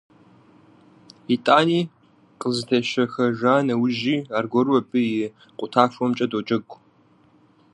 [1.33, 1.79] ИтӀани,
[2.39, 5.25] къызэтещэхэжа нэужьи, аргуэру абы и
[5.57, 6.75] къутахуэхэмкӀэ доджэгу.